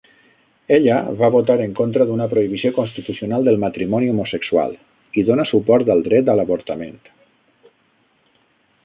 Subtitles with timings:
[0.75, 4.75] Ella va votar en contra d'una prohibició constitucional del matrimoni homosexual
[5.23, 6.99] i dóna suport al dret a l'avortament.